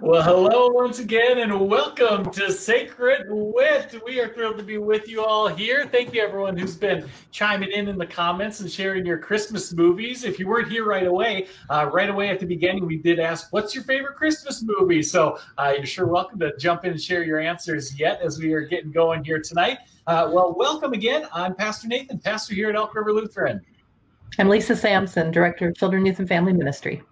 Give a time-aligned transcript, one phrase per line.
[0.00, 4.02] Well, hello once again, and welcome to Sacred Wit.
[4.06, 5.86] We are thrilled to be with you all here.
[5.86, 10.24] Thank you, everyone who's been chiming in in the comments and sharing your Christmas movies.
[10.24, 13.52] If you weren't here right away, uh, right away at the beginning, we did ask,
[13.52, 17.22] "What's your favorite Christmas movie?" So uh, you're sure welcome to jump in and share
[17.22, 19.78] your answers yet as we are getting going here tonight.
[20.06, 21.26] Uh, well, welcome again.
[21.34, 23.60] I'm Pastor Nathan, pastor here at Elk River Lutheran.
[24.38, 27.02] I'm Lisa Sampson, Director of Children, Youth, and Family Ministry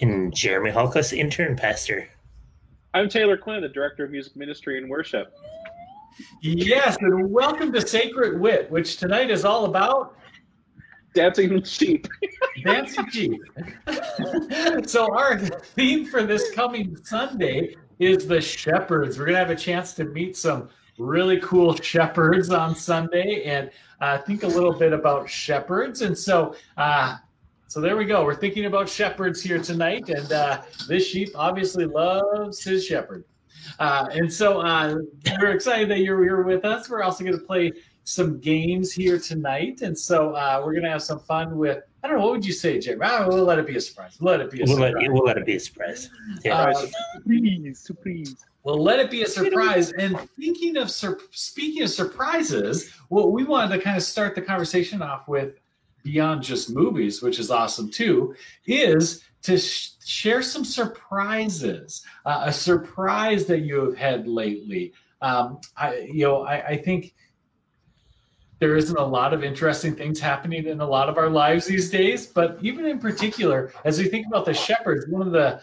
[0.00, 2.08] and Jeremy Halkus, intern pastor.
[2.94, 5.34] I'm Taylor Quinn, the director of music ministry and worship.
[6.42, 10.16] Yes, and welcome to Sacred Wit, which tonight is all about
[11.14, 12.06] dancing sheep.
[12.64, 13.40] dancing sheep.
[14.86, 19.18] so our theme for this coming Sunday is the shepherds.
[19.18, 23.70] We're gonna have a chance to meet some really cool shepherds on Sunday and
[24.00, 26.02] uh, think a little bit about shepherds.
[26.02, 27.16] And so uh,
[27.68, 28.24] so there we go.
[28.24, 33.24] We're thinking about shepherds here tonight, and uh, this sheep obviously loves his shepherd.
[33.78, 34.96] Uh, and so uh,
[35.40, 36.88] we're excited that you're here with us.
[36.88, 37.72] We're also going to play
[38.04, 41.82] some games here tonight, and so uh, we're going to have some fun with.
[42.02, 42.24] I don't know.
[42.24, 43.00] What would you say, Jim?
[43.02, 44.18] Oh, we'll let it be a surprise.
[44.20, 44.94] We'll let it be a we'll surprise.
[44.94, 46.10] Let, we'll let it be a surprise.
[46.44, 46.58] Yeah.
[46.58, 48.36] Uh, surprise, surprise.
[48.62, 49.92] Well, let it be a surprise.
[49.92, 54.42] And thinking of sur- speaking of surprises, what we wanted to kind of start the
[54.42, 55.54] conversation off with
[56.04, 58.34] beyond just movies, which is awesome too,
[58.66, 62.04] is to sh- share some surprises.
[62.24, 64.92] Uh, a surprise that you have had lately.
[65.20, 67.14] Um, I, you know, I, I think
[68.60, 71.90] there isn't a lot of interesting things happening in a lot of our lives these
[71.90, 72.26] days.
[72.26, 75.60] But even in particular, as we think about the shepherds, one of the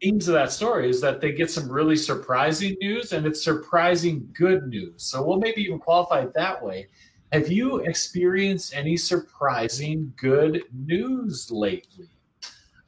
[0.00, 4.28] themes of that story is that they get some really surprising news and it's surprising
[4.32, 5.02] good news.
[5.02, 6.88] So we'll maybe even qualify it that way.
[7.32, 12.08] Have you experienced any surprising good news lately?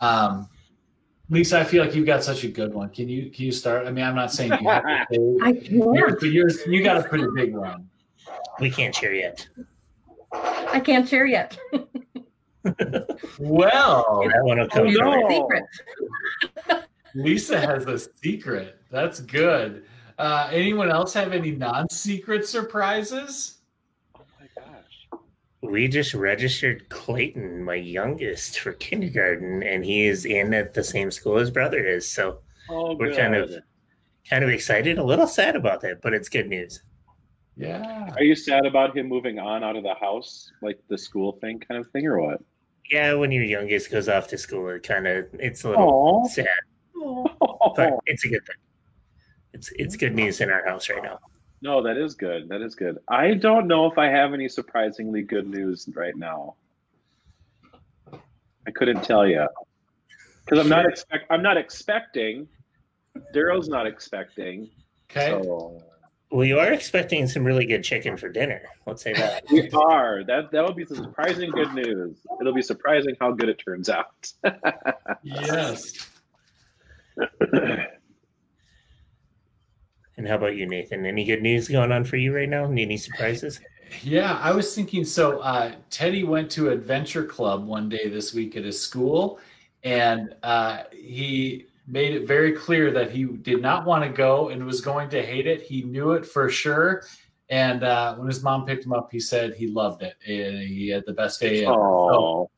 [0.01, 0.49] Um,
[1.31, 2.91] Lisa, I feel like you've got such a good one.
[2.91, 3.87] Can you can you start?
[3.87, 6.21] I mean, I'm not saying you have to say, I can't.
[6.21, 7.89] but yours, you got a pretty big one.
[8.61, 9.47] We can't share yet.
[10.33, 11.57] I can't share yet.
[13.39, 15.29] well, that one will come no.
[15.29, 16.85] secret.
[17.15, 18.79] Lisa has a secret.
[18.91, 19.85] That's good.
[20.19, 23.62] Uh, anyone else have any non-secret surprises?
[25.63, 31.11] We just registered Clayton, my youngest, for kindergarten, and he is in at the same
[31.11, 32.09] school his brother is.
[32.09, 33.53] So oh, we're kind of
[34.29, 36.83] kind of excited, a little sad about that, but it's good news.
[37.57, 38.11] Yeah.
[38.17, 41.61] Are you sad about him moving on out of the house, like the school thing,
[41.61, 42.41] kind of thing, or what?
[42.91, 46.29] Yeah, when your youngest goes off to school, it kind of it's a little Aww.
[46.29, 46.47] sad,
[46.97, 47.75] Aww.
[47.77, 48.57] but it's a good thing.
[49.53, 51.21] It's it's good news in our house right now.
[51.63, 52.49] No, that is good.
[52.49, 52.99] That is good.
[53.09, 56.57] I don't know if I have any surprisingly good news right now.
[58.67, 59.47] I couldn't tell you
[60.45, 61.27] because I'm not expect.
[61.31, 62.49] I'm not expecting.
[63.33, 64.71] Daryl's not expecting.
[65.09, 65.31] Okay.
[65.31, 65.81] So.
[66.33, 68.63] Well, you are expecting some really good chicken for dinner.
[68.87, 69.45] Let's say that.
[69.53, 70.25] we are.
[70.25, 72.17] That that would be some surprising good news.
[72.41, 74.33] It'll be surprising how good it turns out.
[75.23, 76.09] yes.
[80.23, 81.05] And how about you, Nathan?
[81.05, 82.71] Any good news going on for you right now?
[82.71, 83.59] Any surprises?
[84.05, 85.05] Yeah, I was thinking.
[85.05, 89.41] So uh, Teddy went to Adventure Club one day this week at his school,
[89.83, 94.65] and uh, he made it very clear that he did not want to go and
[94.65, 95.61] was going to hate it.
[95.63, 97.03] He knew it for sure.
[97.49, 100.89] And uh, when his mom picked him up, he said he loved it and he
[100.89, 101.65] had the best day.
[101.65, 102.49] So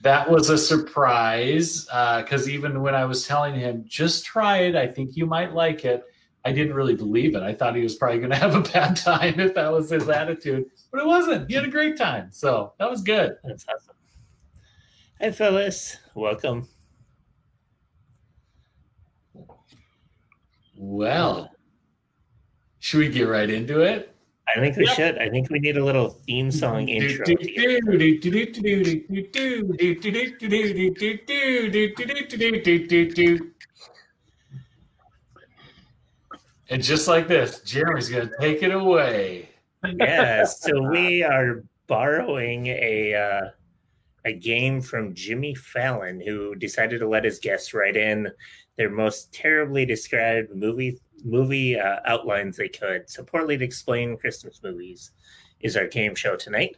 [0.00, 4.74] that was a surprise because uh, even when I was telling him, just try it,
[4.74, 6.02] I think you might like it
[6.44, 7.42] I didn't really believe it.
[7.42, 10.08] I thought he was probably going to have a bad time if that was his
[10.08, 11.48] attitude, but it wasn't.
[11.48, 12.28] He had a great time.
[12.32, 13.36] So that was good.
[13.44, 13.94] That's awesome.
[15.20, 15.96] Hi, Phyllis.
[16.14, 16.68] Welcome.
[20.76, 21.50] Well,
[22.80, 24.14] should we get right into it?
[24.46, 25.16] I think we should.
[25.18, 27.24] I think we need a little theme song intro.
[36.70, 39.50] And just like this, Jeremy's going to take it away.
[39.84, 43.48] Yeah, so we are borrowing a uh,
[44.24, 48.30] a game from Jimmy Fallon, who decided to let his guests write in
[48.76, 53.08] their most terribly described movie movie uh, outlines they could.
[53.08, 55.12] So poorly to explain Christmas movies
[55.60, 56.76] is our game show tonight.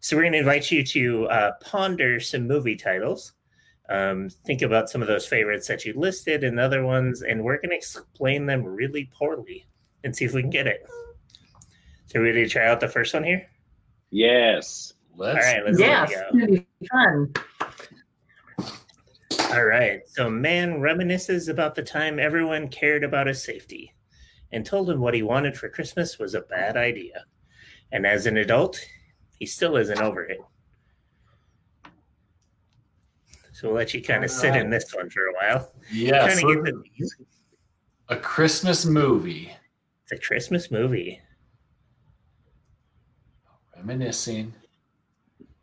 [0.00, 3.32] So we're going to invite you to uh, ponder some movie titles.
[3.88, 7.58] Um, think about some of those favorites that you listed and other ones, and we're
[7.58, 9.66] going to explain them really poorly
[10.02, 10.84] and see if we can get it.
[12.06, 13.46] So, ready to try out the first one here?
[14.10, 14.92] Yes.
[15.16, 17.32] Let's, All right, let's yes, be fun.
[19.52, 20.00] All right.
[20.08, 23.94] So, man reminisces about the time everyone cared about his safety
[24.52, 27.24] and told him what he wanted for Christmas was a bad idea.
[27.92, 28.80] And as an adult,
[29.38, 30.38] he still isn't over it.
[33.56, 35.72] So we'll let you kind of sit in this one for a while.
[35.90, 36.26] Yeah.
[38.10, 39.50] A Christmas movie.
[40.02, 41.22] It's a Christmas movie.
[43.74, 44.52] Reminiscing.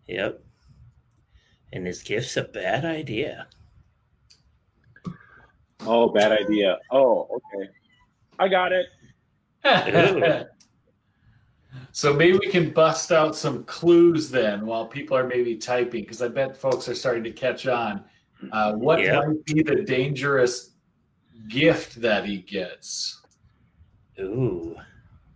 [0.08, 0.44] Yep.
[1.72, 3.46] And his gift's a bad idea.
[5.82, 6.80] Oh, bad idea.
[6.90, 7.70] Oh, okay.
[8.40, 8.88] I got it.
[11.94, 16.22] so maybe we can bust out some clues then while people are maybe typing, because
[16.22, 18.04] I bet folks are starting to catch on.
[18.52, 19.26] Uh, what yep.
[19.26, 20.72] might be the dangerous
[21.48, 23.22] gift that he gets?
[24.20, 24.76] Ooh.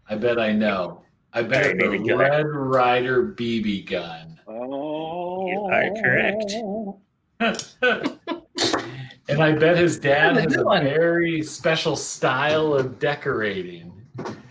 [0.09, 1.03] I bet I know.
[1.31, 4.39] I bet the Red Ryder BB gun.
[4.47, 6.53] Oh, you are correct.
[9.29, 13.91] And I bet his dad has a very special style of decorating.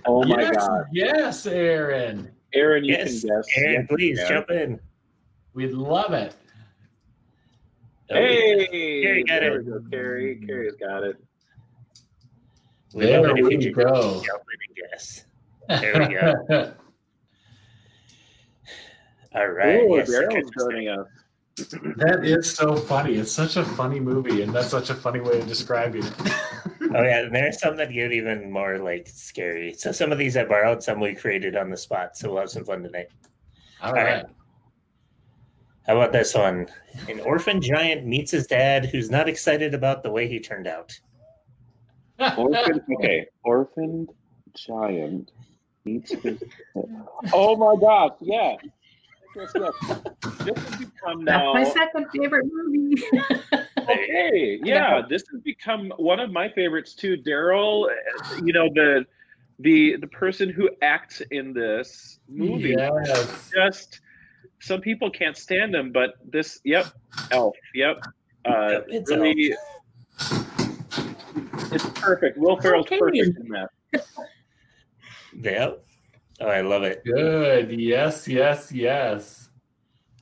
[0.04, 0.84] Oh my yes, god!
[0.92, 2.30] Yes, Aaron.
[2.54, 3.46] Aaron, you yes, can guess.
[3.56, 4.28] Aaron, please yeah.
[4.28, 4.80] jump in.
[5.54, 6.34] We'd love it.
[8.08, 8.66] Hey,
[9.02, 9.64] Carrie got there it.
[9.64, 9.80] We go.
[9.90, 11.16] Carrie, Carrie's got it.
[12.94, 14.22] We there we go.
[14.24, 15.24] Jump in and guess.
[15.68, 16.72] There we go.
[19.34, 19.82] All right.
[19.82, 21.06] Ooh, yes, Daryl's joining us.
[21.96, 23.16] That is so funny.
[23.16, 26.32] It's such a funny movie, and that's such a funny way of describing it.
[26.94, 29.72] Oh yeah, and there's some that get even more like scary.
[29.74, 32.16] So some of these I borrowed, some we created on the spot.
[32.16, 33.08] So we'll have some fun tonight.
[33.80, 34.22] All, All right.
[34.22, 34.26] right.
[35.86, 36.66] How about this one?
[37.08, 40.98] An orphan giant meets his dad, who's not excited about the way he turned out.
[42.36, 44.10] Orphan, okay, orphaned
[44.54, 45.30] giant
[45.84, 46.42] meets his.
[47.32, 48.12] Oh my gosh!
[48.20, 48.56] Yeah,
[49.36, 50.00] yes, yes.
[50.44, 53.02] This has become now That's my second favorite movie.
[53.90, 57.16] okay, yeah, this has become one of my favorites too.
[57.16, 57.88] Daryl,
[58.44, 59.04] you know the
[59.58, 62.74] the the person who acts in this movie.
[62.76, 63.50] Yes.
[63.54, 64.00] Just
[64.60, 66.86] some people can't stand him, but this, yep,
[67.30, 67.98] Elf, yep,
[68.44, 69.54] uh, it's really,
[71.72, 72.38] it's perfect.
[72.38, 72.98] Will Ferrell's okay.
[72.98, 73.70] perfect in that.
[75.38, 75.84] Yep.
[76.40, 77.02] Oh, I love it.
[77.04, 77.70] Good.
[77.72, 79.50] Yes, yes, yes.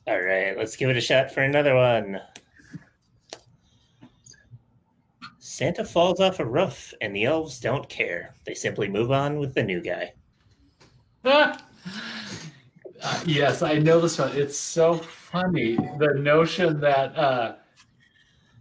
[0.07, 2.21] All right, let's give it a shot for another one.
[5.55, 8.35] Santa falls off a roof and the elves don't care.
[8.43, 10.11] They simply move on with the new guy.
[11.23, 11.57] uh,
[13.25, 14.35] yes, I know this one.
[14.35, 15.77] It's so funny.
[15.77, 17.55] The notion that uh,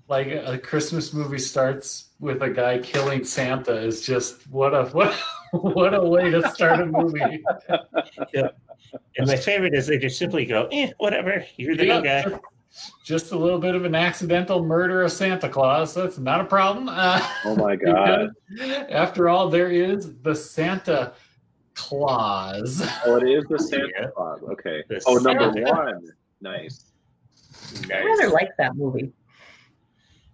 [0.07, 5.13] like a Christmas movie starts with a guy killing Santa is just what a what
[5.51, 7.43] what a way to start a movie.
[8.33, 8.51] yeah.
[9.19, 12.39] And my favorite is they just simply go, eh, whatever, you're the yeah, new guy.
[13.05, 15.95] Just a little bit of an accidental murder of Santa Claus.
[15.95, 16.89] That's not a problem.
[16.89, 18.31] Uh, oh my God.
[18.91, 21.13] After all, there is the Santa
[21.75, 22.83] Claus.
[23.05, 24.07] Oh, it is the Santa yeah.
[24.15, 24.41] Claus.
[24.43, 24.83] Okay.
[24.89, 26.09] The oh, number one.
[26.41, 26.87] Nice.
[27.89, 27.91] nice.
[27.91, 29.13] I rather like that movie.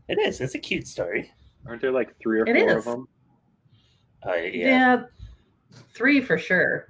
[0.09, 0.40] It is.
[0.40, 1.30] It's a cute story.
[1.66, 2.76] Aren't there like three or it four is.
[2.78, 3.09] of them?
[4.26, 4.49] Uh, yeah.
[4.52, 5.02] yeah,
[5.94, 6.88] three for sure.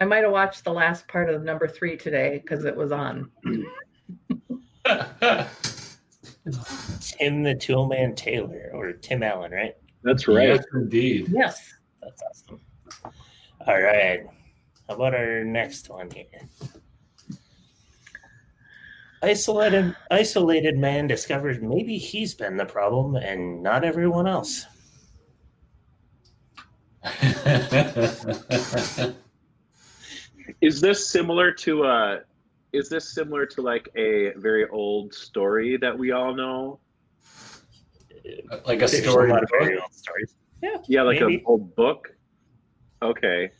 [0.00, 3.30] I might have watched the last part of number three today because it was on.
[4.84, 5.46] Tim
[7.42, 9.76] the Toolman Taylor or Tim Allen, right?
[10.02, 10.48] That's right.
[10.48, 11.28] Yes, indeed.
[11.30, 11.74] Yes.
[12.02, 12.60] That's awesome.
[13.66, 14.26] All right.
[14.88, 16.24] How about our next one here?
[19.22, 24.66] Isolated isolated man discovers maybe he's been the problem and not everyone else.
[30.60, 32.22] is this similar to a?
[32.72, 36.80] Is this similar to like a very old story that we all know?
[38.66, 39.30] Like a story.
[39.30, 40.34] A lot of very old stories.
[40.62, 40.76] Yeah.
[40.86, 42.14] Yeah, like an old book.
[43.02, 43.50] Okay.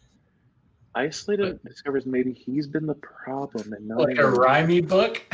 [0.94, 5.22] Isolated discovers maybe he's been the problem and not Like a even- rhymey book.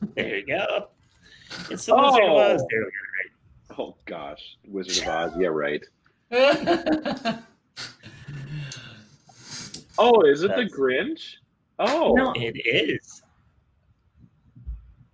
[0.14, 0.88] There you go.
[1.70, 2.38] It's the Wizard of oh!
[2.38, 2.62] Oz.
[2.62, 2.66] Oh.
[2.70, 3.82] There we go.
[3.82, 5.38] Oh gosh, Wizard of Oz.
[5.38, 5.84] Yeah, right.
[10.02, 11.34] Oh, is it the Grinch?
[11.80, 12.32] Oh, No.
[12.36, 13.22] It is.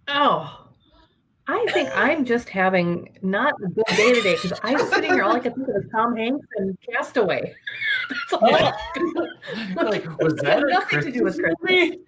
[0.08, 0.66] Oh,
[1.48, 5.22] I think I'm just having not a good day today because I'm sitting here.
[5.22, 7.54] All I can think of is Tom Hanks and Castaway.
[8.08, 9.28] That's all I can think
[9.76, 12.00] like, was that a Nothing to do with Christmas movie?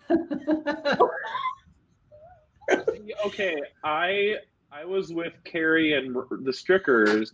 [3.26, 3.56] okay.
[3.84, 4.36] I
[4.72, 7.32] I was with Carrie and the Strickers.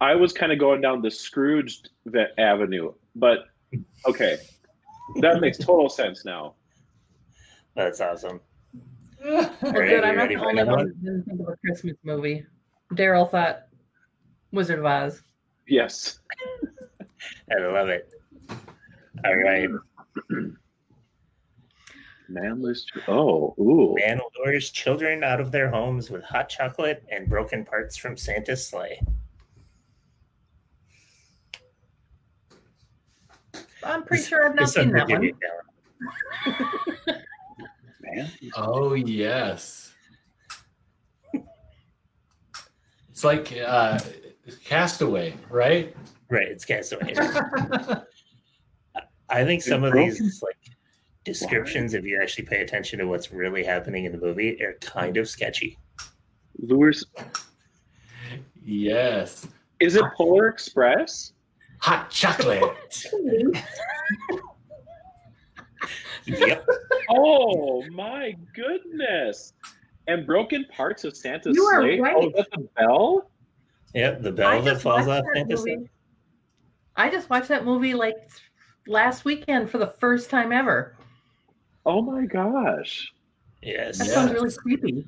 [0.00, 3.44] I was kind of going down the Scrooged ve- avenue, but
[4.06, 4.38] okay,
[5.20, 6.54] that makes total sense now.
[7.74, 8.40] That's awesome.
[9.24, 10.04] Well, good.
[10.04, 12.44] I'm not the only one who didn't think of a Christmas movie.
[12.92, 13.68] Daryl thought
[14.52, 15.22] Wizard of Oz.
[15.66, 16.18] Yes.
[17.50, 18.12] I love it.
[19.24, 19.70] All right.
[22.28, 22.86] Man lose.
[23.08, 23.94] Oh, ooh.
[23.96, 28.66] Man lures children out of their homes with hot chocolate and broken parts from Santa's
[28.66, 29.00] sleigh.
[33.84, 35.32] I'm pretty sure I've not seen will that one.
[38.00, 38.30] Man.
[38.56, 39.92] Oh yes.
[43.10, 44.00] It's like uh,
[44.64, 45.94] Castaway, right?
[46.28, 47.14] Right, it's Castaway.
[49.28, 50.56] I think some of these like
[51.24, 55.16] descriptions, if you actually pay attention to what's really happening in the movie, are kind
[55.16, 55.78] of sketchy.
[56.58, 57.04] Lures.
[58.64, 59.46] yes.
[59.80, 61.32] Is it Polar Express?
[61.84, 62.62] Hot chocolate.
[66.24, 66.66] Yep.
[67.10, 69.52] Oh my goodness!
[70.08, 72.00] And broken parts of Santa's You are sleigh.
[72.00, 72.14] right.
[72.16, 73.30] Oh, that's a bell.
[73.94, 74.22] Yep.
[74.22, 75.76] The I bell that just falls watched off that Santa's sleigh.
[75.76, 75.90] movie.
[76.96, 78.16] I just watched that movie like
[78.86, 80.96] last weekend for the first time ever.
[81.84, 83.12] Oh my gosh!
[83.62, 83.98] Yes.
[83.98, 84.12] That Yeah.
[84.14, 85.04] sounds really creepy.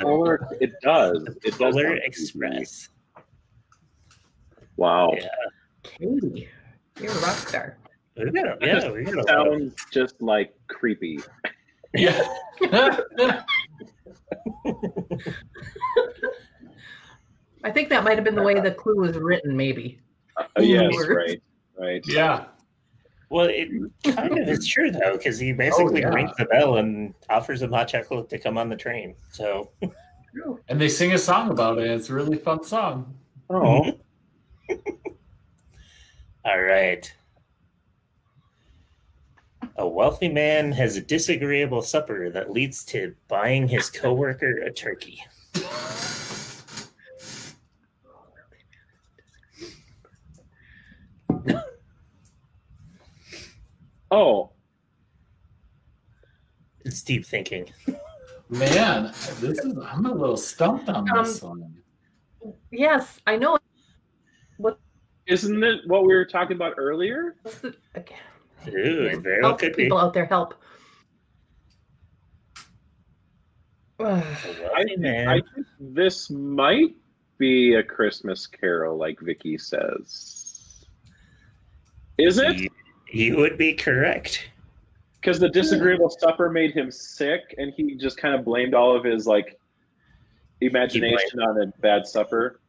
[0.00, 0.46] Polar.
[0.60, 1.26] It does.
[1.42, 1.74] It does.
[1.74, 2.88] Polar Express.
[3.12, 3.26] creepy.
[4.76, 5.12] Wow.
[5.16, 5.26] Yeah.
[5.84, 6.48] Katie,
[7.00, 7.76] you're a rock star.
[8.16, 11.20] We got a, yeah, we got a lot of Sounds just like creepy.
[11.94, 12.28] Yeah.
[17.64, 20.00] I think that might have been the way the clue was written, maybe.
[20.36, 21.40] Uh, yes, right,
[21.78, 22.02] right.
[22.06, 22.46] yeah.
[23.30, 23.68] Well, it
[24.04, 26.08] kind of is true though, because he basically yeah.
[26.08, 29.14] rings the bell and offers him hot chocolate to come on the train.
[29.30, 29.70] So
[30.68, 31.90] And they sing a song about it.
[31.90, 33.14] It's a really fun song.
[33.50, 33.92] Oh,
[36.44, 37.12] All right.
[39.76, 45.24] A wealthy man has a disagreeable supper that leads to buying his coworker a turkey.
[54.10, 54.50] oh,
[56.84, 57.70] It's deep thinking.
[58.50, 62.54] Man, this is I'm a little stumped on this um, one.
[62.70, 63.58] Yes, I know.
[65.26, 67.36] Isn't it what we were talking about earlier?
[67.42, 68.16] What's the, okay.
[68.68, 69.70] Ooh, it very well Help be.
[69.70, 70.54] people out there help.
[74.00, 74.06] Ugh.
[74.06, 75.28] A I wealthy think.
[75.28, 76.94] I think this might
[77.38, 80.84] be a Christmas Carol, like Vicky says.
[82.18, 82.56] Is it?
[82.56, 82.68] You,
[83.12, 84.48] you would be correct.
[85.20, 89.04] Because the disagreeable supper made him sick, and he just kind of blamed all of
[89.04, 89.58] his like
[90.60, 92.60] imagination on a bad supper.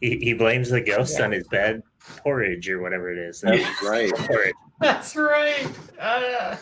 [0.00, 1.26] He, he blames the ghost Yeah.
[1.26, 1.82] on his bad
[2.18, 3.40] porridge or whatever it is.
[3.42, 4.10] That's right.
[4.14, 4.54] Porridge.
[4.80, 5.66] That's right.
[5.98, 6.56] Uh,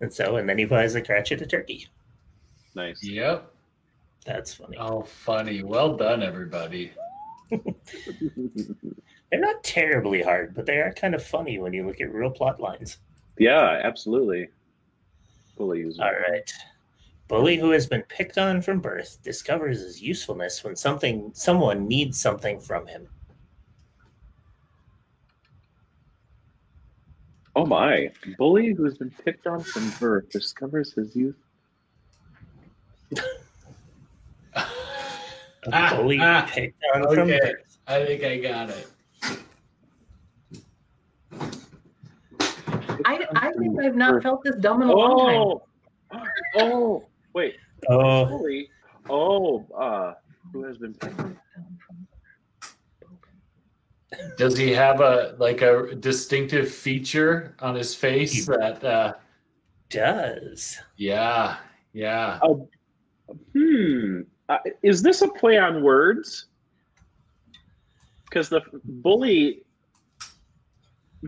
[0.00, 1.86] And so, and then he buys a Cratchit a turkey.
[2.74, 3.02] Nice.
[3.04, 3.50] yep.
[4.24, 4.76] That's funny.
[4.78, 5.62] Oh, funny.
[5.62, 6.92] Well done, everybody.
[7.50, 12.30] They're not terribly hard, but they are kind of funny when you look at real
[12.30, 12.98] plot lines.
[13.38, 14.48] yeah, absolutely.
[15.56, 15.98] Bullies.
[15.98, 16.50] All right.
[17.28, 22.20] Bully who has been picked on from birth discovers his usefulness when something someone needs
[22.20, 23.08] something from him.
[27.56, 28.10] Oh my!
[28.36, 31.36] Bully who has been picked on from birth discovers his youth.
[35.72, 37.38] Ah, bully ah, picked on from okay.
[37.38, 37.78] birth.
[37.86, 38.86] I think I got it.
[43.06, 45.40] I, I think I've not felt this dumb in a long time.
[45.40, 45.62] Oh,
[46.56, 47.04] oh,
[47.34, 47.56] wait,
[47.90, 48.68] Oh, bully.
[49.10, 50.14] Oh, uh,
[50.52, 50.96] who has been?
[54.38, 59.12] Does he have a like a distinctive feature on his face He- that uh
[59.90, 60.78] does.
[60.96, 61.56] yeah,
[61.92, 62.38] yeah.
[62.42, 62.68] Oh,
[63.52, 64.20] hmm.
[64.48, 66.46] Uh, is this a play on words?
[68.28, 69.62] Because the bully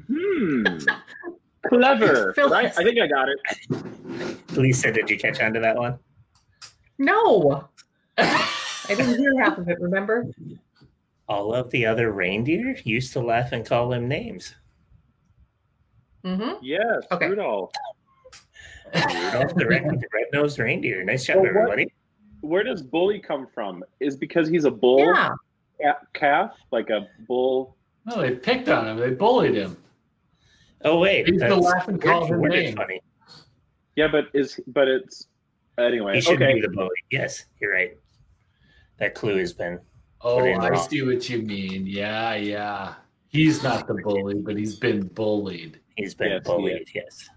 [0.09, 0.65] Hmm.
[1.69, 2.35] Clever.
[2.37, 2.73] Right?
[2.79, 3.39] I think I got it.
[4.57, 5.99] Lisa, did you catch on to that one?
[6.99, 7.69] No,
[8.19, 8.49] I
[8.89, 9.79] didn't hear half of it.
[9.81, 10.27] Remember?
[11.29, 14.55] All of the other reindeer used to laugh and call him names.
[16.25, 16.55] Mm-hmm.
[16.63, 17.29] Yes, Okay.
[17.29, 17.71] Rudolph.
[18.95, 19.85] Rudolph the red,
[20.33, 21.05] nosed reindeer.
[21.05, 21.93] Nice job, Well, what- everybody.
[22.43, 23.83] Where does bully come from?
[23.99, 25.01] Is because he's a bull
[25.81, 25.95] Yeah.
[26.15, 27.77] calf, like a bull.
[28.05, 28.99] No, they picked on him.
[28.99, 29.77] They bullied him.
[30.85, 32.77] Oh wait, He's the that's laugh and call him name.
[32.77, 33.01] funny.
[33.97, 35.27] Yeah, but is but it's
[35.79, 36.15] anyway.
[36.17, 36.55] He should okay.
[36.55, 36.91] be the bully.
[37.11, 37.97] Yes, you're right.
[38.99, 39.79] That clue has been.
[40.21, 40.89] Oh, I wrong.
[40.89, 41.87] see what you mean.
[41.87, 42.95] Yeah, yeah.
[43.29, 45.81] He's not the bully, but he's been bullied.
[45.97, 46.91] He's been Yes, he bullied.
[46.95, 47.29] Yes.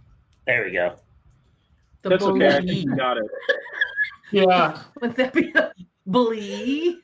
[0.47, 0.95] There we go.
[2.01, 2.47] The That's okay.
[2.47, 2.85] I bully.
[2.95, 3.25] got it.
[4.31, 4.81] Yeah.
[5.01, 5.71] Would that be a
[6.05, 6.99] bully?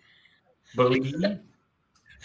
[0.75, 1.13] Bully.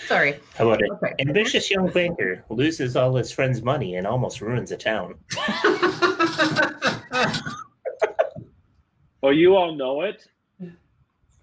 [0.07, 0.41] Sorry.
[0.57, 0.91] How about it?
[0.93, 1.15] Okay.
[1.21, 5.15] Ambitious young banker loses all his friends' money and almost ruins a town.
[9.23, 10.27] Oh, you all know it.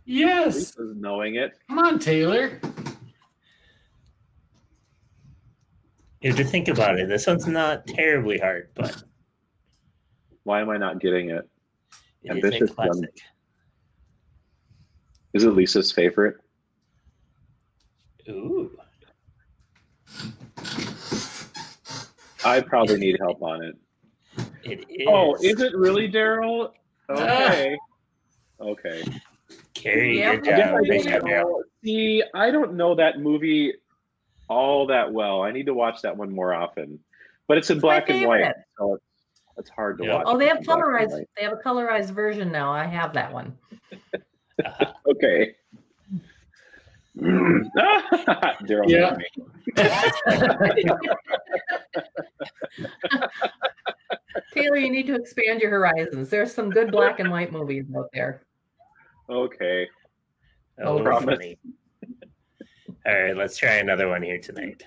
[0.04, 0.56] yes.
[0.56, 1.60] Lisa's knowing it.
[1.70, 2.60] Come on, Taylor.
[2.64, 2.98] If
[6.22, 7.08] you have to think about it.
[7.08, 9.04] This one's not terribly hard, but
[10.44, 11.48] Why am I not getting it?
[12.24, 13.06] it is a Ambitious young-
[15.34, 16.38] Is it Lisa's favorite?
[18.30, 18.72] Ooh.
[22.44, 23.76] I probably need help on it.
[24.64, 25.08] It is.
[25.08, 26.72] Oh, is it really Daryl?
[27.10, 27.78] Okay.
[28.60, 29.04] Okay.
[29.74, 30.76] Carrie, Yeah, good I guess job.
[30.76, 31.30] I Nice didn't Daryl.
[31.30, 31.64] know.
[31.84, 33.74] See, I don't know that movie
[34.50, 35.42] all that well.
[35.42, 37.00] I need to watch that one more often.
[37.48, 39.04] But it's in It's black and white, so it's,
[39.58, 40.16] it's hard to Yeah.
[40.16, 40.24] watch.
[40.28, 41.26] Oh, they have in black and colorized.
[41.38, 42.72] They have a colorized version now.
[42.72, 43.58] I have that one.
[44.66, 44.92] Uh-huh.
[45.12, 45.56] Okay.
[48.68, 49.18] Daryl Yeah.
[49.18, 49.26] me.
[54.54, 56.30] Taylor, you need to expand your horizons.
[56.30, 58.44] There's some good black and white movies out there.
[59.30, 59.88] Okay.
[60.80, 61.56] Oh, Promise.
[63.06, 64.84] All right, let's try another one here tonight.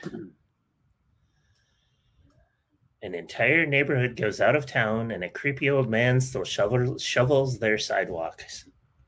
[3.02, 7.58] An entire neighborhood goes out of town, and a creepy old man still shovel, shovels
[7.58, 8.66] their sidewalks.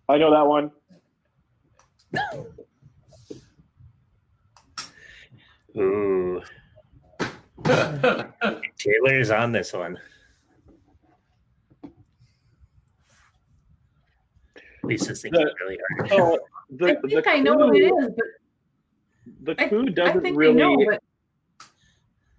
[0.08, 0.70] I know that one.
[5.76, 6.42] Ooh,
[8.78, 9.98] Taylor's on this one.
[14.82, 16.10] Lisa's thinking The- really hard.
[16.12, 16.38] Oh,
[16.70, 18.10] the, I think the I know what it clue- is,
[19.42, 20.62] but The I, clue I doesn't think really.
[20.62, 21.02] I know, but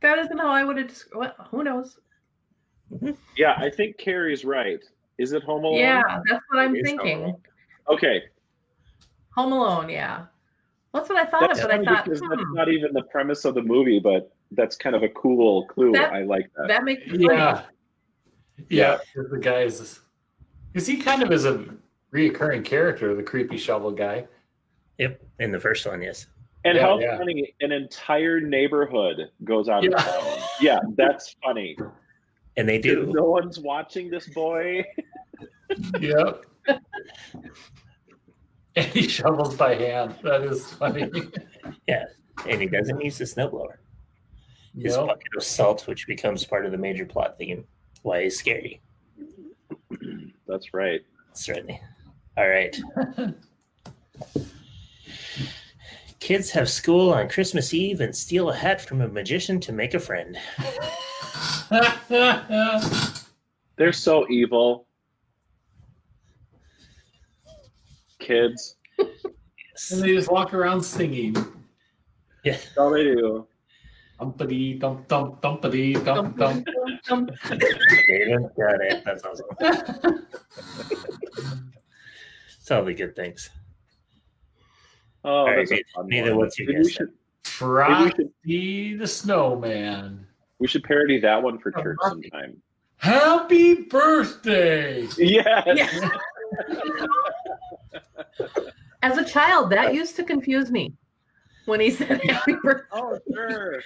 [0.01, 0.87] that isn't how I would have.
[0.87, 1.99] desc- Well, who knows?
[3.37, 4.83] Yeah, I think Carrie's right.
[5.17, 5.79] Is it Home Alone?
[5.79, 7.35] Yeah, that's what I'm It is thinking.
[7.89, 8.23] Okay.
[9.35, 9.89] Home Alone.
[9.89, 10.25] Yeah,
[10.93, 11.65] that's what I thought That's of.
[11.67, 14.31] But I funny thought because that's hmm, not even the premise of the movie, but
[14.51, 15.91] that's kind of a cool clue.
[15.93, 16.67] That- I like that.
[16.67, 17.25] that makes it funny.
[17.25, 17.63] yeah.
[18.69, 18.97] Yeah.
[19.15, 19.99] The guys.
[20.71, 21.65] Because he kind of is a
[22.13, 24.27] reoccurring character, the creepy shovel guy.
[24.99, 26.27] Yep, in the first one, yes.
[26.65, 27.17] and Yeah, how yeah.
[27.17, 29.95] funny an entire neighborhood goes out Yeah.
[29.95, 30.47] of town.
[30.61, 31.75] Yeah, that's funny.
[32.55, 33.11] And they do.
[33.11, 34.83] No one's watching this boy.
[35.99, 36.45] Yep.
[38.75, 40.15] and he shovels by hand.
[40.23, 41.09] That is funny.
[41.87, 42.05] Yeah.
[42.47, 43.77] And he doesn't use the snowblower.
[44.75, 45.05] His Yep.
[45.07, 47.65] bucket of salt, which becomes part of the major plot theme.
[48.01, 48.81] Why he's scary.
[50.47, 51.01] That's right.
[51.33, 51.79] Certainly.
[52.37, 52.75] All right.
[56.19, 59.93] Kids have school on Christmas Eve and steal a hat from a magician to make
[59.93, 60.37] a friend.
[63.75, 64.87] They're so evil.
[68.23, 68.77] Kids.
[68.97, 69.91] Yes.
[69.91, 71.35] and they just walk around singing.
[72.43, 72.53] Yeah.
[72.53, 73.47] That's all they do.
[74.19, 76.65] Dumpity dump dump dumpity dump dump.
[77.09, 79.03] Um, David, got it.
[79.03, 80.25] That's awesome.
[82.59, 83.49] It's all the good things.
[85.25, 86.37] Oh, right, that's a Nathan- fun one.
[86.37, 87.09] what's your we guess should,
[87.43, 90.25] Frosty the snowman.
[90.59, 92.61] we should parody that one for church sometime.
[92.97, 95.07] Happy birthday!
[95.17, 95.65] Yes.
[95.67, 96.09] Yeah.
[99.03, 100.93] As a child, that used to confuse me
[101.65, 102.87] when he said happy birthday.
[102.93, 103.83] Oh, sure.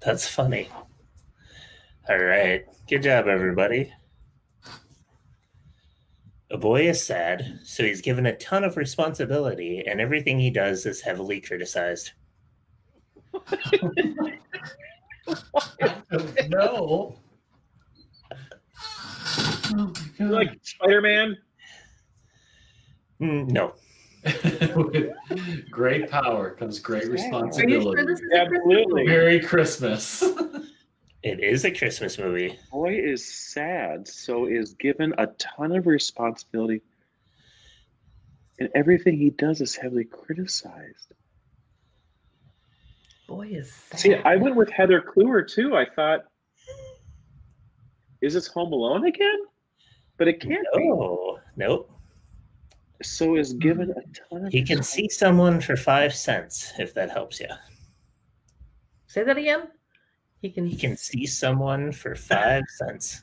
[0.00, 0.70] That's funny.
[2.08, 2.64] All right.
[2.88, 3.92] Good job, everybody.
[6.50, 10.86] A boy is sad, so he's given a ton of responsibility, and everything he does
[10.86, 12.12] is heavily criticized.
[16.48, 17.16] no.
[19.74, 19.92] Oh.
[20.18, 21.36] Like Spider Man.
[23.22, 23.74] Mm, no.
[24.24, 27.82] With great power comes great Are you responsibility.
[27.82, 29.04] sure this is a Absolutely.
[29.06, 30.22] Merry Christmas.
[31.24, 32.58] It is a Christmas movie.
[32.72, 36.82] Boy is sad, so is given a ton of responsibility,
[38.58, 41.14] and everything he does is heavily criticized.
[43.28, 44.00] Boy is sad.
[44.00, 45.76] See, I went with Heather Kluwer too.
[45.76, 46.22] I thought,
[48.20, 49.38] is this Home Alone again?
[50.16, 50.90] But it can't be.
[50.92, 51.88] Oh, nope.
[53.02, 54.52] So is given a ton of.
[54.52, 57.48] He can see someone for five cents, if that helps you.
[59.06, 59.68] Say that again.
[60.40, 60.66] He can.
[60.66, 63.22] He can see someone for five cents.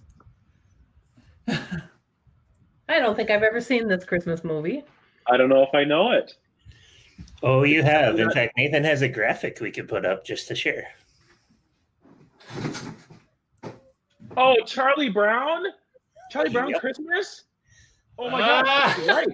[1.47, 4.83] I don't think I've ever seen this Christmas movie.
[5.27, 6.33] I don't know if I know it.
[7.43, 8.19] Oh, you have.
[8.19, 10.87] In fact, Nathan has a graphic we could put up just to share.
[14.37, 15.63] Oh, Charlie Brown?
[16.31, 16.79] Charlie Brown Yep.
[16.81, 17.43] Christmas?
[18.21, 19.05] Oh my gosh, Ah.
[19.07, 19.27] right.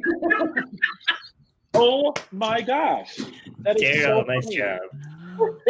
[1.74, 3.18] oh my gosh.
[3.60, 4.58] That is Daryl, so nice funny.
[4.58, 4.80] job.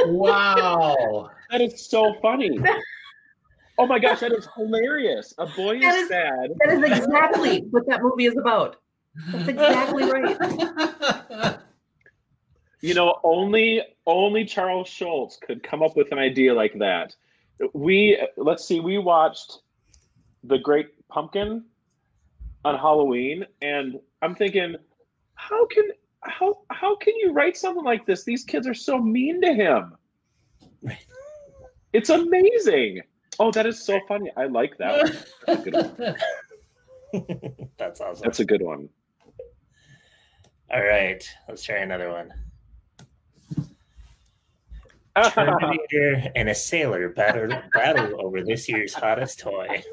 [0.08, 1.30] wow.
[1.52, 2.60] That is so funny.
[3.78, 5.34] Oh my gosh, that is hilarious.
[5.38, 6.50] A boy That is is- sad.
[6.60, 8.78] That is exactly what that movie is about.
[9.32, 11.58] That's exactly right.
[12.82, 17.16] You know, only only Charles Schulz could come up with an idea like that.
[17.74, 19.60] We let's see, we watched
[20.44, 21.64] The Great Pumpkin
[22.66, 24.76] on Halloween, and I'm thinking,
[25.36, 25.90] how can
[26.22, 28.24] how how can you write something like this?
[28.24, 29.96] These kids are so mean to him.
[31.94, 33.02] It's amazing.
[33.40, 34.32] Oh, that is so funny.
[34.36, 35.18] I like that one.
[35.64, 35.98] That's
[37.12, 37.68] one.
[37.78, 38.24] That's awesome.
[38.24, 38.90] That's a good one.
[40.74, 42.34] All right, let's try another one.
[45.32, 49.84] Terminator and a sailor battle battle over this year's hottest toy.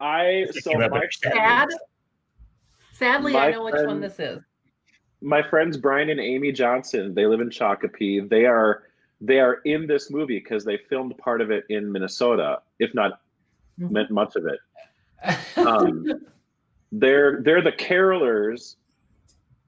[0.00, 1.10] I so Picking up my our.
[1.10, 1.68] Sad.
[2.92, 4.40] Sadly, I My know which one this is.
[5.20, 8.28] my friends Brian and Amy Johnson, they live in Shakopee.
[8.28, 8.84] They are
[9.20, 13.20] they are in this movie because they filmed part of it in Minnesota, if not
[13.78, 13.90] Mhm.
[13.90, 14.58] meant much of it.
[15.56, 16.06] Um,
[16.92, 18.76] they're they're the carolers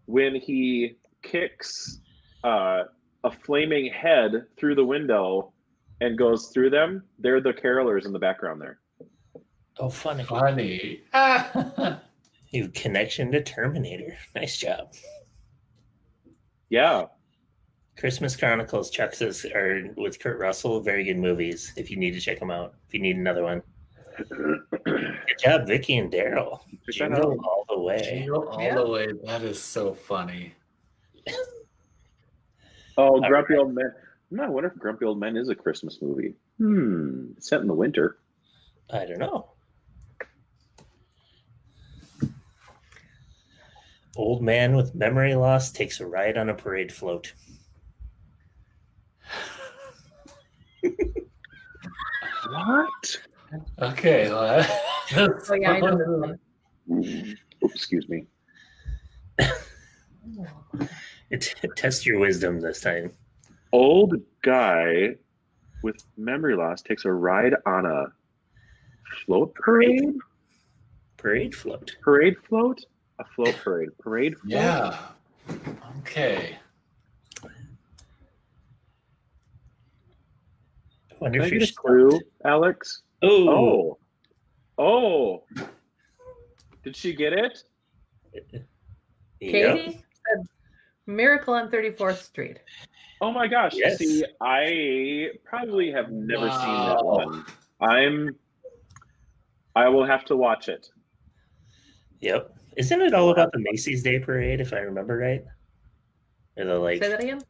[0.07, 2.01] when he kicks
[2.45, 2.85] uh,
[3.25, 5.53] a flaming head through the window
[6.01, 7.05] and goes through them.
[7.18, 8.79] They're the carolers in the background there.
[9.79, 10.25] Oh, funny.
[10.25, 11.03] Funny.
[12.55, 14.15] You connection to Terminator.
[14.37, 14.93] Nice job.
[16.69, 17.07] Yeah,
[17.99, 20.81] Christmas Chronicles, Chuck says, are with Kurt Russell.
[20.83, 21.73] Very good movies.
[21.77, 23.63] If you need to check them out, if you need another one.
[24.29, 26.61] Good job, Vicky and Daryl.
[26.91, 28.03] Check Jingle all the way.
[28.05, 28.75] Jingle all Yeah.
[28.75, 29.07] the way.
[29.25, 30.53] That is so funny.
[32.99, 33.93] Oh, Grumpy Old Men.
[34.39, 36.35] I wonder if Grumpy Old Men is a Christmas movie.
[36.59, 38.19] Hmm, set in the winter.
[38.91, 39.49] I don't know.
[44.16, 47.33] Old man with memory loss takes a ride on a parade float.
[52.48, 53.20] What?
[53.81, 54.29] Okay.
[54.29, 54.66] well,
[55.16, 56.38] Oh yeah, I know this one.
[56.90, 57.35] Ooh,
[57.70, 58.27] excuse me.
[61.31, 63.12] It, test your wisdom this time.
[63.72, 65.14] Old guy
[65.83, 68.12] with memory loss takes a ride on a
[69.25, 70.14] float parade.
[71.16, 71.96] Parade float.
[72.03, 72.85] Parade float.
[73.23, 73.91] A float parade.
[74.01, 74.51] Parade float.
[74.51, 74.99] yeah.
[76.01, 76.59] Okay.
[77.45, 77.49] I
[81.21, 81.73] wonder Can I get you're a
[82.11, 82.21] clue.
[82.45, 83.03] Alex?
[83.23, 83.99] Oh, Oh.
[85.57, 85.65] Oh.
[86.83, 87.63] Did she get it?
[88.33, 88.65] Yep.
[89.41, 90.47] Katie said
[91.07, 92.59] Miracle on 34th Street.
[93.21, 93.75] Oh my gosh.
[93.77, 93.99] Yes.
[93.99, 97.45] See, I probably have never seen that one.
[97.81, 98.35] I'm
[99.77, 100.89] I will have to watch it.
[102.21, 102.53] Yep.
[102.77, 105.45] Isn't it all about the Macy's Day Parade, if I remember right?
[106.57, 107.43] Or the like, Say that again.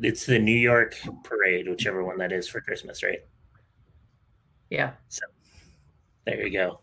[0.00, 3.20] it's the New York Parade, whichever one that is for Christmas, right?
[4.70, 4.92] Yeah.
[5.08, 5.22] So
[6.24, 6.80] there you go.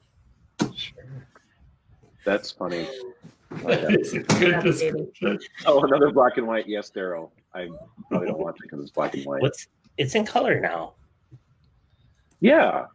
[2.26, 2.88] That's funny.
[3.50, 5.40] It's a good Yeah, description.
[5.66, 6.68] Oh, another black and white.
[6.68, 7.32] Yes, Daryl.
[7.54, 7.70] I
[8.10, 9.42] probably don't watch it because it's black and white.
[9.42, 10.96] What's it's in color now.
[12.42, 12.88] Yeah.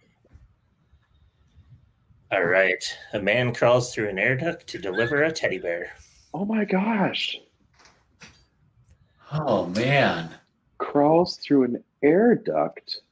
[2.33, 2.83] All right.
[3.13, 5.93] A man crawls through an air duct to deliver a teddy bear.
[6.33, 7.37] Oh my gosh.
[9.31, 10.31] Oh man.
[10.79, 13.03] Crawls through an air duct.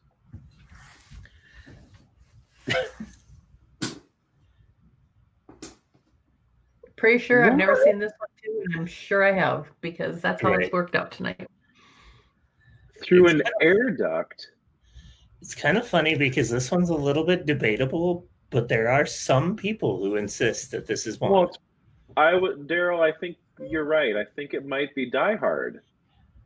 [6.96, 10.42] Pretty sure I've never seen this one too, and I'm sure I have because that's
[10.42, 10.64] how Right.
[10.64, 11.48] it's worked out tonight.
[13.02, 14.50] Through It's an kind air duct.
[15.40, 19.56] It's kind of funny because this one's a little bit debatable, but there are some
[19.56, 21.30] people who insist that this is one.
[21.30, 21.50] Well,
[22.16, 23.00] I would, Daryl.
[23.00, 24.16] I think you're right.
[24.16, 25.80] I think it might be Die Hard.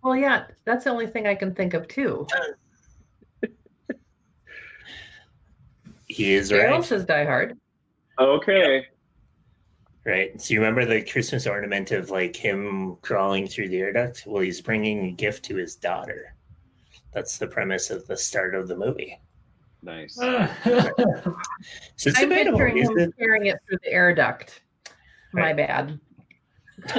[0.02, 2.26] Well, yeah, that's the only thing I can think of too.
[6.06, 6.60] He is right.
[6.60, 6.84] Daryl right.
[6.84, 7.58] says Die Hard.
[8.20, 8.86] Okay.
[10.04, 10.40] Right.
[10.40, 14.24] So you remember the Christmas ornament of like him crawling through the air duct?
[14.26, 16.36] Well, he's bringing a gift to his daughter.
[17.12, 19.18] That's the premise of the start of the movie.
[19.84, 20.14] Nice.
[20.14, 20.48] So
[22.06, 22.58] it's I'm debatable.
[22.58, 23.16] picturing him it?
[23.18, 24.62] carrying it through the air duct.
[25.32, 25.56] My Right.
[25.56, 26.00] bad.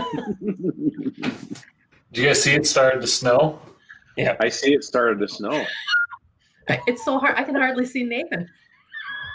[2.12, 3.60] Do you guys see it started to snow?
[4.18, 4.38] Yeah.
[4.40, 5.66] I see it started to snow.
[6.88, 7.36] It's so hard.
[7.38, 8.50] I can hardly see Nathan.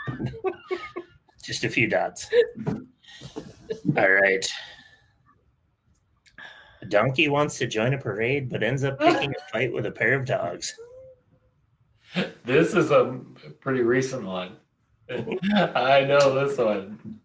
[1.45, 2.29] Just a few dots.
[3.97, 4.53] All right.
[6.83, 9.93] A donkey wants to join a parade, but ends up picking a fight with a
[9.93, 10.75] pair of dogs.
[12.45, 13.21] This is a
[13.61, 14.57] pretty recent one.
[15.11, 17.21] I know this one.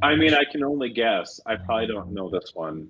[0.00, 1.40] I mean, I can only guess.
[1.46, 2.88] I probably don't know this one.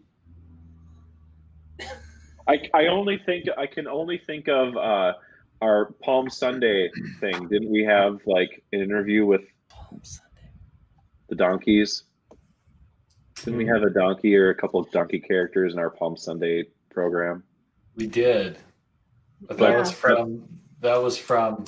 [2.49, 5.13] I, I only think I can only think of uh,
[5.61, 6.91] our Palm Sunday
[7.21, 7.49] thing.
[7.49, 9.43] Didn't we have like an interview with
[11.29, 12.05] the donkeys?
[13.45, 16.65] Didn't we have a donkey or a couple of donkey characters in our Palm Sunday
[16.91, 17.43] program?
[17.97, 18.59] We did.
[19.43, 19.79] But that Yeah.
[19.79, 20.45] was from
[20.81, 21.65] that was from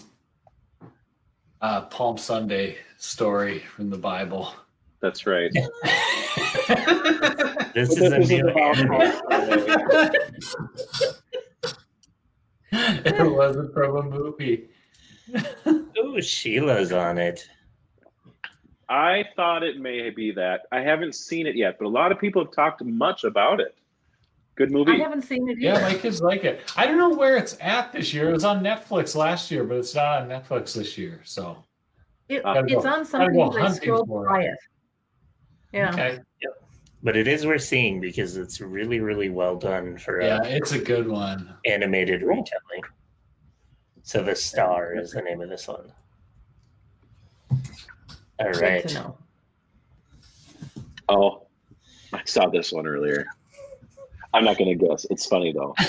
[1.61, 4.55] uh, Palm Sunday story from the Bible.
[5.01, 5.51] That's right.
[7.73, 8.77] This is a this isn't new Palm
[12.73, 14.69] it wasn't from a movie.
[15.65, 17.49] Oh, Sheila's on it.
[18.90, 20.62] I thought it may be that.
[20.72, 23.76] I haven't seen it yet, but a lot of people have talked much about it.
[24.57, 24.92] Good movie.
[24.92, 25.76] I haven't seen it yet.
[25.76, 26.61] Yeah, my kids like it.
[26.76, 28.29] I don't know where it's at this year.
[28.29, 31.20] It was on Netflix last year, but it's not on Netflix this year.
[31.24, 31.64] So
[32.29, 34.29] It, it's go- on something go as I hunting for it.
[34.29, 34.59] by it.
[35.72, 35.92] Yeah.
[35.92, 36.18] okay,
[37.05, 40.72] But it is worth seeing because it's really, really well done for yeah, uh, it's
[40.72, 41.55] a good one.
[41.64, 42.83] animated retelling.
[44.03, 45.92] So the star is the name of this one.
[48.40, 48.88] All Good right.
[48.88, 49.18] to know.
[51.09, 51.46] Oh,
[52.12, 53.26] I saw this one earlier.
[54.33, 55.05] I'm not going to guess.
[55.11, 55.74] It's funny though.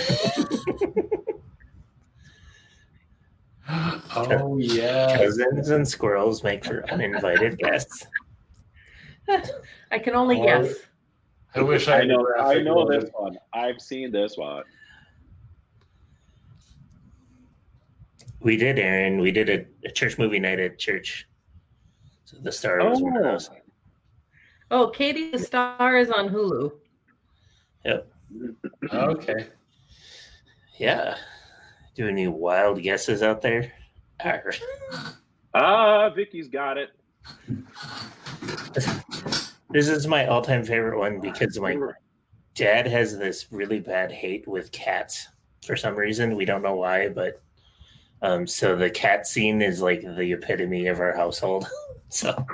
[4.13, 8.05] Oh yeah, Cousins and squirrels make for uninvited guests.
[9.89, 10.75] I can only Oh, guess.
[11.55, 12.17] I wish I, I know.
[12.17, 13.37] knew I know graphic this one.
[13.53, 14.63] I've seen this one.
[18.41, 19.21] We did, Aaron.
[19.21, 21.27] We did a, a church movie night at church.
[22.31, 23.31] So the star was one of Oh.
[23.31, 23.49] those.
[24.73, 26.71] Oh, Katie the Star is on Hulu.
[27.83, 28.07] Yep.
[28.93, 29.47] okay.
[30.77, 31.17] Yeah.
[31.95, 33.73] Do any wild guesses out there?
[34.23, 34.53] Arr.
[35.53, 36.89] Ah, Vicky's got it.
[39.73, 41.77] This is my all-time favorite one because my
[42.55, 45.29] dad has this really bad hate with cats
[45.65, 46.35] for some reason.
[46.35, 47.41] We don't know why, but
[48.21, 51.67] um, so the cat scene is like the epitome of our household.
[52.11, 52.45] so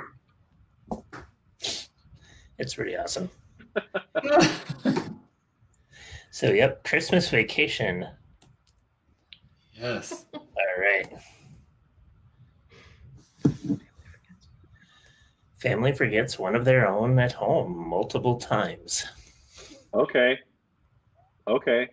[2.58, 3.28] it's pretty awesome.
[6.30, 8.06] So yep, Christmas vacation.
[9.72, 10.24] yes.
[10.32, 10.46] All
[10.78, 11.12] right.
[15.58, 19.04] Family forgets one of their own at home multiple times.
[19.92, 20.38] Okay.
[21.48, 21.88] Okay.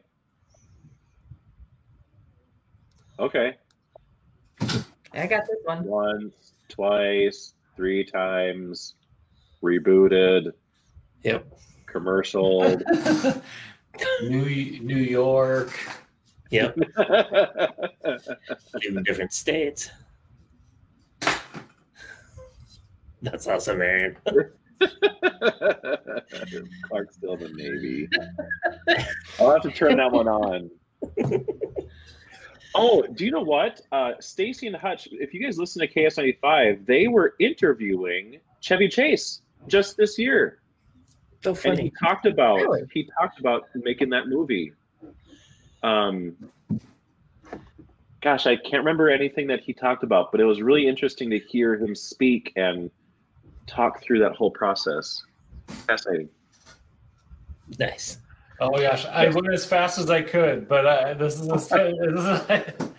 [3.17, 3.55] Okay.
[5.13, 5.85] I got this one.
[5.85, 8.95] Once, twice, three times,
[9.63, 10.51] rebooted,
[11.23, 11.45] Yep.
[11.87, 12.61] commercial.
[14.23, 15.71] New New York.
[16.51, 16.77] Yep.
[18.87, 19.89] in different states.
[23.21, 24.17] That's awesome, Aaron.
[26.83, 28.07] Clark's still in the Navy.
[29.39, 30.69] I'll have to turn that one on.
[32.77, 33.79] Oh, do you know what?
[33.91, 39.41] Uh, Stacy and Hutch, if you guys listen to KS95, they were interviewing Chevy Chase
[39.67, 40.59] just this year.
[41.41, 41.69] So funny.
[41.75, 42.83] and he talked about Really?
[42.93, 44.73] he talked about making that movie.
[45.83, 46.35] Um,
[48.21, 51.39] gosh, I can't remember anything that he talked about, but it was really interesting to
[51.39, 52.89] hear him speak and
[53.67, 55.23] talk through that whole process.
[55.67, 56.29] Fascinating.
[57.79, 58.17] Nice.
[58.59, 61.71] Oh my gosh, I went as fast as I could, but uh, this is, this
[61.71, 62.89] is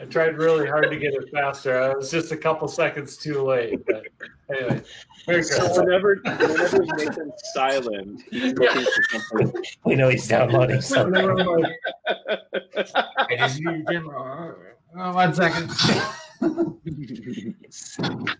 [0.00, 1.78] I tried really hard to get it faster.
[1.80, 3.84] I was just a couple seconds too late.
[3.86, 4.04] But
[4.50, 4.82] anyway,
[5.26, 5.84] very So good.
[5.86, 9.62] whenever whenever Nathan's silent, he's looking for something.
[9.84, 11.12] We know he's downloading So something.
[11.26, 11.76] then I'm like,
[13.18, 14.10] I just need them.
[14.10, 14.54] Oh,
[15.12, 15.70] one second.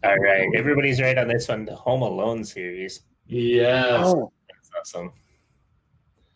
[0.05, 1.65] All right, everybody's right on this one.
[1.65, 3.03] The Home Alone series.
[3.27, 4.03] yes.
[4.07, 5.13] Oh, That's awesome.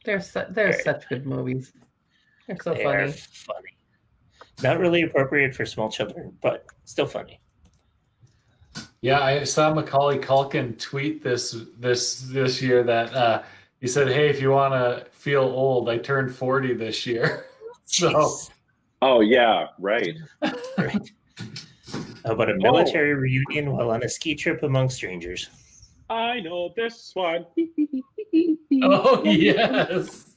[0.05, 1.73] They're su- they're such good movies.
[2.47, 3.13] They're so they are funny.
[3.13, 3.77] funny.
[4.63, 7.41] Not really appropriate for small children, but still funny.
[9.01, 13.43] Yeah, I saw Macaulay Culkin tweet this this this year that uh,
[13.81, 17.47] he said, "Hey, if you want to feel old, I turned forty this year."
[17.85, 18.51] so Jeez.
[19.03, 20.17] oh yeah, right.
[20.79, 21.11] Right.
[22.25, 25.49] How about a military reunion while on a ski trip among strangers?
[26.13, 27.47] I know this one.
[28.83, 30.37] oh yes,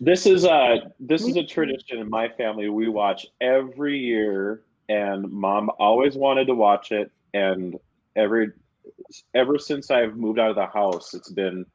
[0.00, 2.68] This is a this is a tradition in my family.
[2.68, 7.10] We watch every year, and Mom always wanted to watch it.
[7.34, 7.76] And
[8.14, 8.52] every
[9.34, 11.66] ever since I've moved out of the house, it's been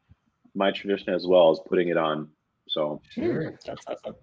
[0.56, 2.30] my tradition as well as putting it on.
[2.70, 3.60] So sure.
[3.66, 4.16] That's awesome.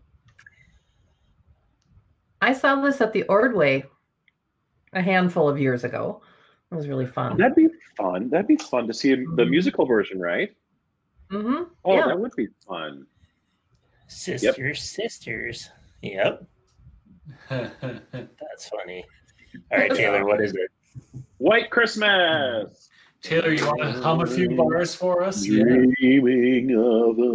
[2.41, 3.85] I saw this at the Ordway
[4.95, 6.23] a handful of years ago.
[6.73, 7.37] It was really fun.
[7.37, 8.31] that'd be fun.
[8.31, 10.51] That'd be fun to see the musical version, right?
[11.31, 11.65] Mm-hmm.
[11.85, 12.07] Oh, Yeah.
[12.07, 13.07] that would be fun.
[14.09, 15.71] Sisters, sisters.
[16.03, 16.45] Yep,
[17.49, 19.05] that's funny.
[19.71, 20.71] All right, Taylor, what is it?
[21.39, 22.89] White Christmas.
[23.23, 25.47] Taylor, you want to hum a few bars for us?
[25.47, 25.63] Yeah.
[25.65, 27.33] Dreaming of a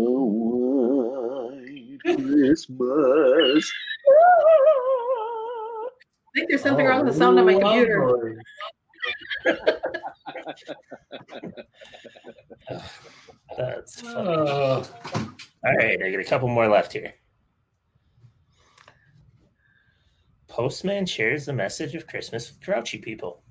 [1.56, 3.72] white Christmas.
[6.30, 8.42] I think there's something wrong with the sound on my Oh, computer.
[13.58, 14.30] That's funny.
[14.30, 14.84] Oh,
[15.66, 17.14] All right, I got a couple more left here.
[20.48, 23.44] Postman shares the message of Christmas with grouchy people.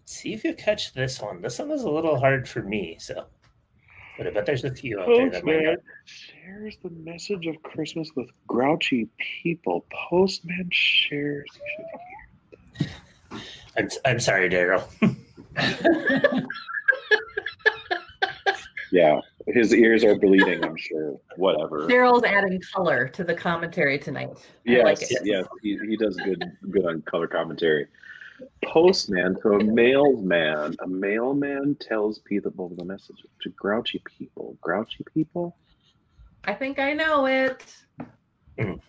[0.00, 1.42] Let's see if you catch this one.
[1.42, 3.26] This one is a little hard for me, so.
[4.20, 8.10] But I there's a few out there that might Postman shares the message of Christmas
[8.14, 9.08] with grouchy
[9.42, 9.86] people.
[9.90, 11.48] Postman shares.
[13.78, 14.84] I'm, I'm sorry, Daryl.
[18.92, 20.64] Yeah, his ears are bleeding.
[20.64, 21.16] I'm sure.
[21.36, 21.86] Whatever.
[21.86, 24.30] Daryl's adding color to the commentary tonight.
[24.32, 27.86] I Yes, like yes, he, he does good good on color commentary.
[28.64, 30.76] Postman to a mailman.
[30.80, 34.56] A mailman tells people the message to grouchy people.
[34.60, 35.56] Grouchy people?
[36.44, 37.64] I think I know it.
[38.58, 38.80] Mm,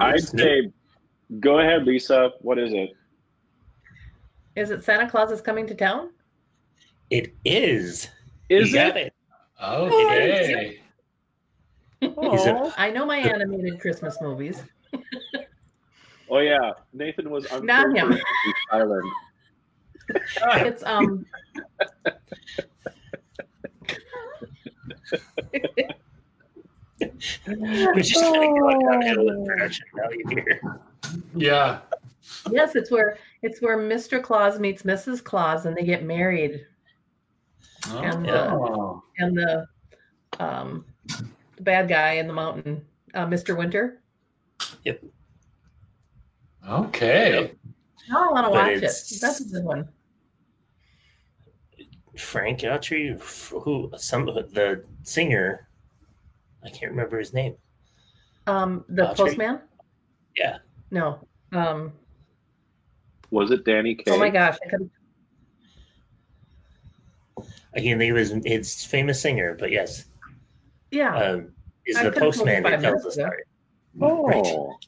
[0.00, 0.70] I'd say,
[1.38, 2.32] go ahead, Lisa.
[2.40, 2.90] What is it?
[4.56, 6.10] Is it Santa Claus is coming to town?
[7.10, 8.08] it is.
[8.48, 9.08] Is you got it?
[9.08, 9.14] it?
[9.62, 10.80] okay.
[12.02, 12.72] Is.
[12.78, 14.62] I know my animated Christmas movies.
[16.32, 18.12] Oh yeah, Nathan was Not him.
[18.12, 19.04] uncharacteristically silent.
[20.68, 21.26] It's um
[27.46, 30.60] We're just kind of going downhill in production value here.
[31.34, 31.80] Yeah.
[32.50, 34.22] yes, it's where it's where Mr.
[34.22, 35.24] Claus meets Mrs.
[35.24, 36.66] Claus and they get married
[37.88, 39.02] And, uh, Oh.
[39.18, 39.66] and the
[40.38, 40.84] um
[41.60, 42.82] the bad guy in the mountain,
[43.14, 43.56] uh, Mr.
[43.56, 44.00] Winter.
[44.84, 45.04] Yep.
[46.66, 47.52] Okay.
[48.08, 49.20] Now I want to watch it.
[49.20, 49.88] That's a good one.
[52.16, 53.20] Frank Autry,
[53.62, 55.68] who some the singer,
[56.64, 57.56] I can't remember his name.
[58.46, 59.16] Um, the Autry?
[59.16, 59.60] postman.
[60.36, 60.58] Yeah.
[60.90, 61.26] No.
[61.52, 61.92] Um.
[63.30, 64.12] Was it Danny Kaye?
[64.12, 64.56] Oh my gosh.
[64.64, 64.90] I could,
[67.74, 70.06] I can't think of his, his famous singer, but yes,
[70.90, 71.14] yeah.
[71.16, 71.52] um,
[71.86, 73.42] is I the could've told you postman that tells minutes the story.
[74.00, 74.46] Oh, Right.
[74.46, 74.78] oh,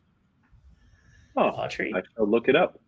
[1.36, 1.94] Autry.
[1.94, 2.78] I shall look it up.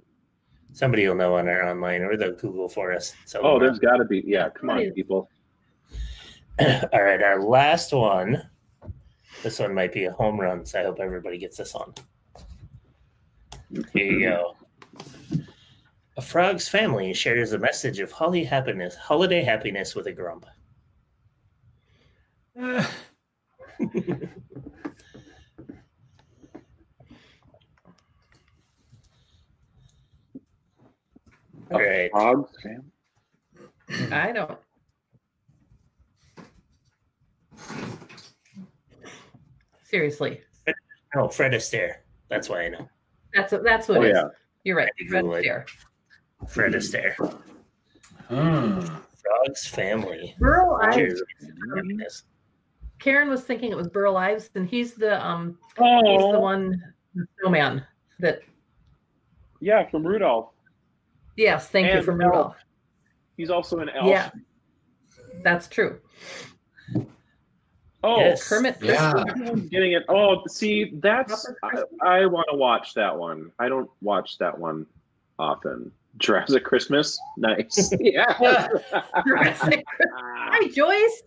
[0.73, 3.15] Somebody will know on our online or they'll Google for us.
[3.27, 4.23] So Oh, there's got to be.
[4.27, 5.29] Yeah, come on, people.
[6.61, 8.43] all right, our last one.
[9.43, 11.95] This one might be a home run, so I hope everybody gets this on.
[13.93, 14.57] Here you go.
[16.17, 20.47] A frog's family shares a message of holly happiness, holiday happiness with a grump.
[31.71, 32.11] All right.
[32.11, 32.93] Frogs fam.
[34.13, 34.59] I don't.
[39.85, 40.41] Seriously,
[41.17, 41.97] Oh, Fred Astaire.
[42.29, 42.89] That's why I know.
[43.33, 44.17] that's that's what Oh it is.
[44.17, 44.29] yeah.
[44.65, 44.89] You're right.
[45.01, 45.43] I Red Google it.
[45.43, 45.67] Stare.
[46.49, 47.15] Fred Astaire.
[48.29, 48.81] hmm.
[49.23, 51.23] Frog's family Burl Ives.
[52.99, 56.81] Karen was thinking it was Burl Ives, and he's the um he's the one
[57.15, 57.85] the snowman
[58.21, 58.43] that
[59.61, 60.51] yeah, from Rudolph.
[61.37, 62.21] Yes, thank you And for Elf.
[62.21, 62.57] Rudolph.
[63.37, 64.07] He's also an elf.
[64.07, 64.31] Yeah,
[65.43, 65.99] that's true.
[68.05, 68.47] Oh, Yes.
[68.47, 68.77] Kermit.
[68.83, 69.25] Yeah.
[69.29, 70.03] everyone's getting it.
[70.11, 73.51] Oh, see, that's I, I want to watch that one.
[73.59, 74.87] I don't watch that one
[75.39, 75.91] often.
[76.19, 77.93] Jurassic Christmas, nice.
[78.01, 78.37] yeah.
[79.27, 79.85] Jurassic.
[80.15, 81.23] Hi, Joyce.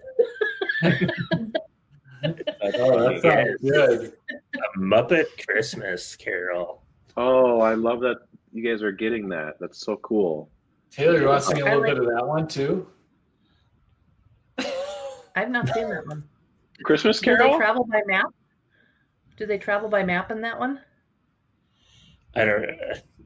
[2.23, 2.31] Oh,
[3.13, 4.13] that sounds good.
[4.55, 6.83] A Muppet Christmas Carol.
[7.15, 8.17] oh, I love that
[8.51, 9.55] you guys are getting that.
[9.59, 10.49] That's so cool.
[10.89, 12.87] Taylor, you want to sing a little like- bit of that one too?
[15.35, 16.23] I've not seen that one.
[16.83, 17.37] Christmas Carol.
[17.37, 17.59] Do they Carol.
[17.59, 18.27] travel by map?
[19.37, 20.79] Do they travel by map in that one?
[22.35, 22.65] I don't.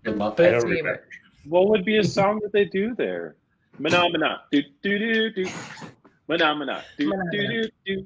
[0.04, 0.60] The Muppets.
[0.62, 1.04] don't remember.
[1.46, 3.36] What would be a song that they do there?
[3.82, 4.42] Phenomena.
[4.52, 5.50] Do do do do.
[6.28, 6.84] Phenomena.
[6.98, 8.06] Do do do do.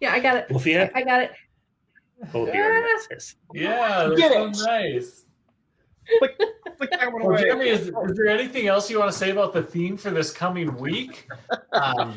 [0.00, 0.46] Yeah, I got it.
[0.50, 1.32] Well, if I got it.
[2.30, 2.74] hold your.
[3.54, 4.56] Yeah, that's Get so it.
[4.64, 5.24] nice.
[6.78, 7.38] Click that one Well.
[7.38, 10.30] Jeremy, is, is there anything else you want to say about the theme for this
[10.32, 11.28] coming week?
[11.72, 12.16] Um,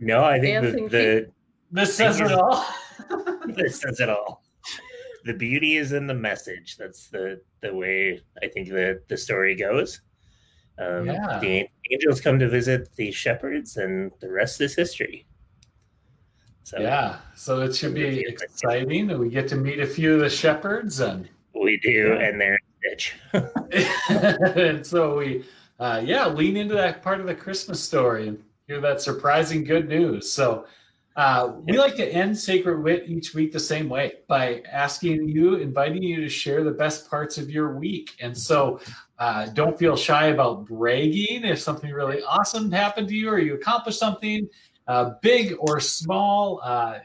[0.00, 1.30] No, I think Dancing the, the
[1.72, 2.64] this says it all.
[3.46, 4.42] this says it all.
[5.24, 6.76] The beauty is in the message.
[6.76, 10.02] That's the the way I think the the story goes.
[10.78, 11.38] Um, Yeah.
[11.40, 15.25] The angels come to visit the shepherds, and the rest is history.
[16.66, 20.20] So Yeah, so it should be exciting, and we get to meet a few of
[20.20, 23.12] the shepherds, and we do, and they're bitch.
[24.56, 25.44] and so we,
[25.78, 29.88] uh, yeah, lean into that part of the Christmas story and hear that surprising good
[29.88, 30.28] news.
[30.28, 30.66] So
[31.14, 35.54] uh, we like to end Sacred Wit each week the same way by asking you,
[35.54, 38.10] inviting you to share the best parts of your week.
[38.20, 38.80] And so
[39.20, 43.54] uh, don't feel shy about bragging if something really awesome happened to you or you
[43.54, 44.48] accomplished something
[44.86, 46.60] uh, big or small.
[46.62, 46.98] Uh,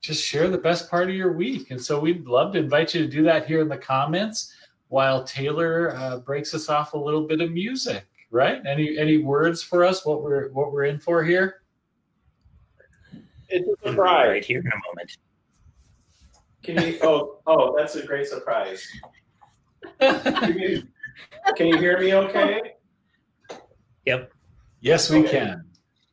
[0.00, 1.70] just share the best part of your week.
[1.70, 4.52] And so we'd love to invite you to do that here in the comments
[4.88, 8.04] while Taylor uh, breaks us off a little bit of music.
[8.30, 8.62] Right?
[8.66, 10.06] Any any words for us?
[10.06, 11.62] What we're what we're in for here?
[13.50, 14.28] It's a surprise.
[14.28, 15.18] right here in a moment.
[16.62, 16.98] Can you?
[17.02, 18.86] Oh, oh, that's a great surprise.
[20.00, 20.82] Can you,
[21.56, 22.14] can you hear me?
[22.14, 22.60] Okay.
[24.06, 24.32] Yep.
[24.80, 25.64] yes, we can.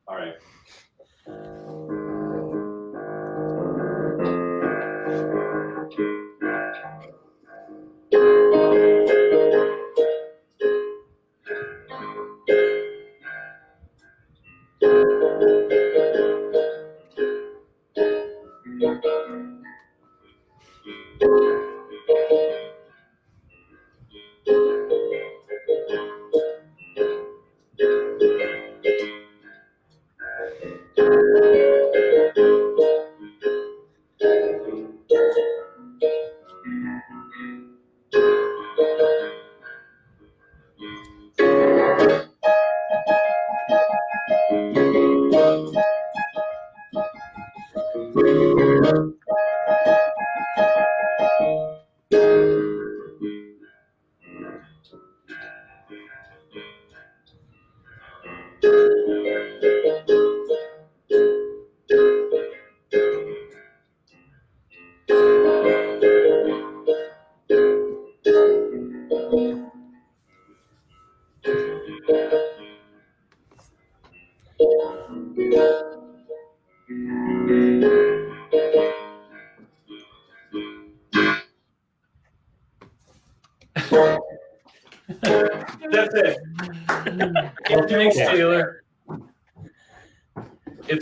[0.08, 0.36] All right.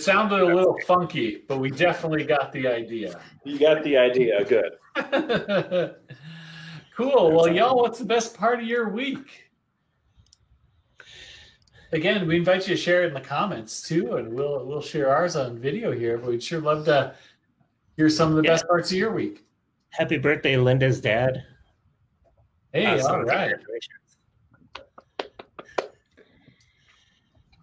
[0.07, 3.19] Sounded a little funky, but we definitely got the idea.
[3.43, 4.43] You got the idea.
[4.45, 4.77] Good.
[6.95, 7.31] cool.
[7.33, 9.43] Well, y'all, what's the best part of your week?
[11.91, 15.13] Again, we invite you to share it in the comments too, and we'll we'll share
[15.13, 16.17] ours on video here.
[16.17, 17.13] But we'd sure love to
[17.97, 18.51] hear some of the Yeah.
[18.51, 19.45] best parts of your week.
[19.89, 21.43] Happy birthday, Linda's dad.
[22.73, 23.15] Hey, Awesome.
[23.15, 23.55] all right.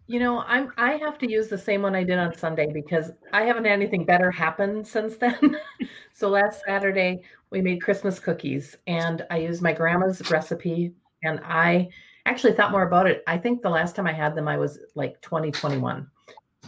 [0.06, 3.10] You know, I'm I have to use the same one I did on Sunday because
[3.32, 5.56] I haven't had anything better happen since then.
[6.12, 10.92] so last Saturday we made Christmas cookies and I used my grandma's recipe
[11.22, 11.88] and I
[12.26, 13.22] actually thought more about it.
[13.26, 16.06] I think the last time I had them, I was like 2021.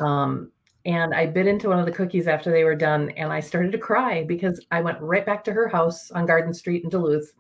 [0.01, 0.51] Um,
[0.85, 3.73] and I bit into one of the cookies after they were done, and I started
[3.73, 7.33] to cry because I went right back to her house on Garden Street in Duluth,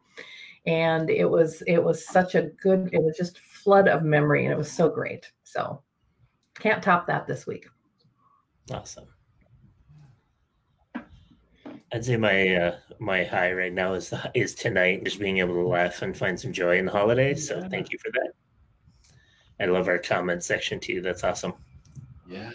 [0.67, 2.91] and it was it was such a good.
[2.93, 5.31] It was just flood of memory, and it was so great.
[5.45, 5.81] So
[6.59, 7.67] can't top that this week.
[8.71, 9.07] Awesome.
[11.93, 15.67] I'd say my uh, my high right now is is tonight, just being able to
[15.67, 17.49] laugh and find some joy in the holidays.
[17.49, 18.33] So thank you for that.
[19.61, 21.01] I love our comment section too.
[21.01, 21.55] That's awesome.
[22.29, 22.51] Yeah.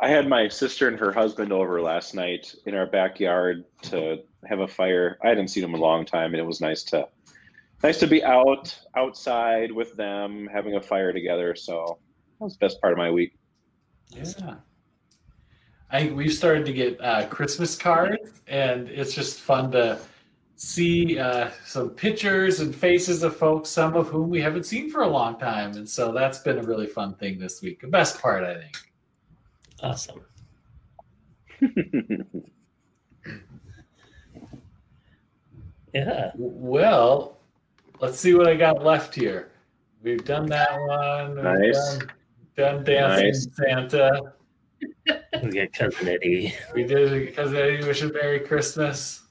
[0.00, 4.60] I had my sister and her husband over last night in our backyard to have
[4.60, 5.18] a fire.
[5.22, 7.08] I hadn't seen them in a long time, and it was nice to
[7.82, 11.54] nice to be out outside with them having a fire together.
[11.54, 11.98] So
[12.38, 13.36] that was the best part of my week.
[14.10, 14.54] Yeah.
[15.90, 19.98] I we've started to get uh, Christmas cards, and it's just fun to
[20.56, 25.02] see uh, some pictures and faces of folks, some of whom we haven't seen for
[25.02, 27.80] a long time, and so that's been a really fun thing this week.
[27.80, 28.78] The best part, I think.
[29.82, 30.22] Awesome.
[35.92, 36.30] yeah.
[36.36, 37.36] Well,
[38.02, 39.52] let's see what I got left here.
[40.02, 41.36] We've done that one.
[41.36, 41.98] We've Nice.
[41.98, 42.08] Done,
[42.56, 43.46] done dancing Nice.
[43.54, 44.32] Santa.
[45.42, 46.54] We got cousin Eddie.
[46.74, 49.22] We did it because Eddie wish a Merry Christmas.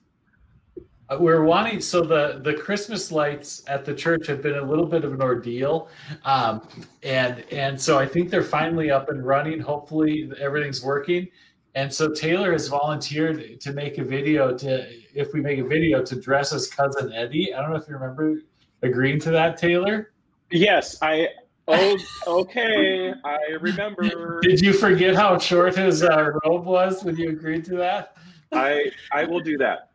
[1.10, 4.86] Uh, We're wanting so the the Christmas lights at the church have been a little
[4.86, 5.90] bit of an ordeal,
[6.24, 6.66] um,
[7.04, 9.60] and and so I think they're finally up and running.
[9.60, 11.28] Hopefully everything's working,
[11.76, 16.02] and so Taylor has volunteered to make a video to if we make a video
[16.02, 17.54] to dress as cousin Eddie.
[17.54, 18.38] I don't know if you remember
[18.82, 20.12] agreeing to that, Taylor.
[20.52, 21.30] yes, I.
[21.68, 23.14] Oh, okay.
[23.24, 24.42] I remember.
[24.42, 28.18] Did you forget how short his uh, robe was when you agreed to that?
[28.52, 29.92] I I will do that.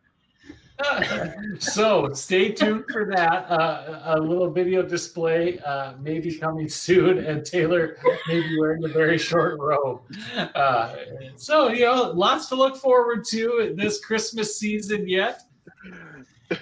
[1.59, 3.49] so stay tuned for that.
[3.49, 8.83] Uh, a little video display uh, may be coming soon, and Taylor may be wearing
[8.85, 10.01] a very short robe.
[10.35, 10.95] Uh,
[11.35, 15.43] so, you know, lots to look forward to this Christmas season yet.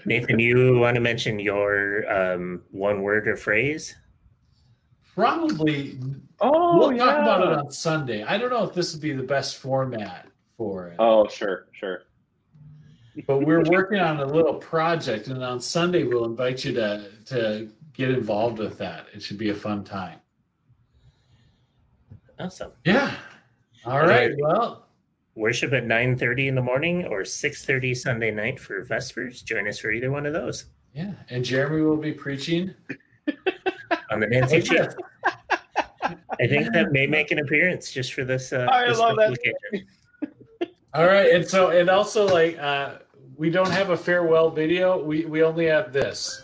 [0.06, 3.96] Nathan, you want to mention your um, one word or phrase?
[5.14, 6.00] Probably
[6.42, 8.24] Oh, we'll talk about it on Sunday.
[8.24, 10.28] I don't know if this would be the best format
[10.58, 10.96] for it.
[11.00, 12.02] Oh, sure, sure.
[13.28, 17.70] but we're working on a little project and on sunday we'll invite you to to
[17.94, 20.20] get involved with that it should be a fun time
[22.38, 22.72] Awesome.
[22.84, 23.16] yeah
[23.86, 24.85] all right well
[25.36, 29.44] Worship at 9.30 in the morning or 6.30 Sunday night for Vespers.
[29.44, 30.66] Join us for either one of those
[30.96, 32.74] yeah and jeremy will be preaching
[34.10, 34.88] on the Nancy Chief.
[36.04, 38.54] I think that may make an appearance just for this.
[38.54, 39.84] Uh, I this love that.
[40.94, 42.96] all right and so and also like uh
[43.36, 46.42] we don't have a farewell video we we only have this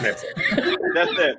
[0.00, 0.78] That's it.
[0.94, 1.38] That's it.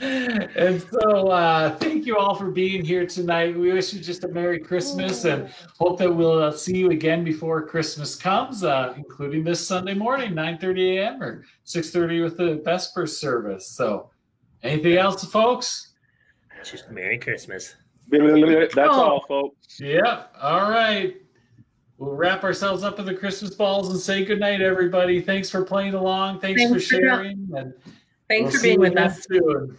[0.00, 3.56] And so uh, thank you all for being here tonight.
[3.58, 7.24] We wish you just a Merry Christmas and hope that we'll uh, see you again
[7.24, 11.22] before Christmas comes, uh, including this Sunday morning, 9.30 a.m.
[11.22, 13.68] or 6.30 with the Vesper service.
[13.68, 14.10] So
[14.62, 15.94] anything else, folks?
[16.64, 17.76] Just Merry Christmas.
[18.08, 18.90] That's Oh.
[18.90, 19.80] all, folks.
[19.80, 20.34] Yep.
[20.40, 21.16] All right.
[21.98, 25.20] We'll wrap ourselves up in the Christmas balls and say goodnight, everybody.
[25.20, 26.40] Thanks for playing along.
[26.40, 27.48] Thanks, Thanks for for sharing.
[27.56, 27.72] And
[28.28, 29.24] Thanks we'll for being with us.
[29.24, 29.78] Soon.